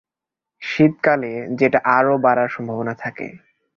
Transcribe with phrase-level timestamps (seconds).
[0.61, 3.27] শীতকালে যেটা আরও বাড়ার সম্ভাবনা থাকে।